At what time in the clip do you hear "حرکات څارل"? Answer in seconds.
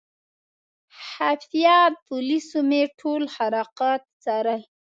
3.35-4.61